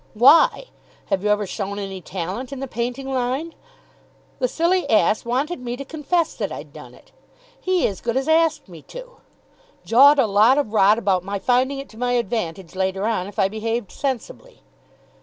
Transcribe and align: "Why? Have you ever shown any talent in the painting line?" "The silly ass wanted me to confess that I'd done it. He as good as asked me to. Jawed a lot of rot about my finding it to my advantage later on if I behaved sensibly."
"Why? 0.15 0.65
Have 1.11 1.23
you 1.23 1.29
ever 1.29 1.45
shown 1.45 1.77
any 1.77 2.01
talent 2.01 2.51
in 2.51 2.59
the 2.59 2.65
painting 2.67 3.13
line?" 3.13 3.53
"The 4.39 4.47
silly 4.47 4.89
ass 4.89 5.23
wanted 5.25 5.59
me 5.59 5.77
to 5.77 5.85
confess 5.85 6.33
that 6.37 6.51
I'd 6.51 6.73
done 6.73 6.95
it. 6.95 7.11
He 7.59 7.85
as 7.87 8.01
good 8.01 8.17
as 8.17 8.27
asked 8.27 8.67
me 8.67 8.81
to. 8.87 9.17
Jawed 9.85 10.17
a 10.17 10.25
lot 10.25 10.57
of 10.57 10.73
rot 10.73 10.97
about 10.97 11.23
my 11.23 11.37
finding 11.37 11.77
it 11.77 11.87
to 11.89 11.99
my 11.99 12.13
advantage 12.13 12.73
later 12.73 13.05
on 13.05 13.27
if 13.27 13.37
I 13.37 13.47
behaved 13.47 13.91
sensibly." 13.91 14.63